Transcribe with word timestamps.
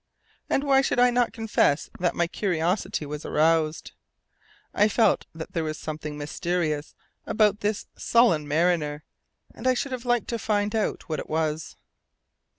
And 0.49 0.63
why 0.63 0.81
should 0.81 0.97
I 0.97 1.11
not 1.11 1.31
confess 1.31 1.91
that 1.99 2.15
my 2.15 2.25
curiosity 2.25 3.05
was 3.05 3.23
aroused? 3.23 3.91
I 4.73 4.87
felt 4.87 5.27
that 5.35 5.53
there 5.53 5.63
was 5.63 5.77
something 5.77 6.17
mysterious 6.17 6.95
about 7.27 7.59
this 7.59 7.85
sullen 7.95 8.47
mariner, 8.47 9.03
and 9.53 9.67
I 9.67 9.75
should 9.75 9.91
have 9.91 10.03
liked 10.05 10.29
to 10.29 10.39
find 10.39 10.73
out 10.75 11.07
what 11.07 11.19
it 11.19 11.29
was. 11.29 11.75